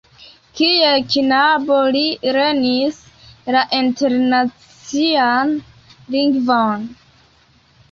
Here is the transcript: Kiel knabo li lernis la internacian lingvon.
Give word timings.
Kiel 0.59 1.01
knabo 1.15 1.77
li 1.95 2.01
lernis 2.37 2.97
la 3.57 3.63
internacian 3.81 5.55
lingvon. 6.19 6.91